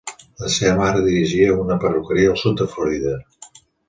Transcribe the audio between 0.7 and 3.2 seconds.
mare dirigia una perruqueria al sud de Florida.